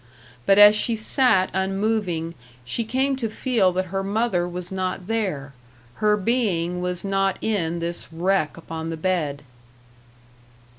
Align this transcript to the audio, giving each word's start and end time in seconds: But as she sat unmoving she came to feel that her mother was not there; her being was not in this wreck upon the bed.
But 0.47 0.57
as 0.57 0.73
she 0.73 0.95
sat 0.95 1.51
unmoving 1.53 2.33
she 2.65 2.83
came 2.85 3.15
to 3.17 3.29
feel 3.29 3.71
that 3.73 3.85
her 3.93 4.03
mother 4.03 4.47
was 4.47 4.71
not 4.71 5.05
there; 5.05 5.53
her 6.01 6.17
being 6.17 6.81
was 6.81 7.05
not 7.05 7.37
in 7.39 7.77
this 7.77 8.07
wreck 8.11 8.57
upon 8.57 8.89
the 8.89 8.97
bed. 8.97 9.43